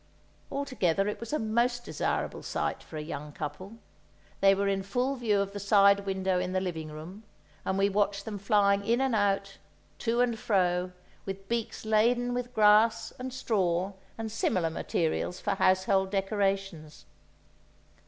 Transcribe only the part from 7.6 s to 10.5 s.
and we watched them flying in and out, to and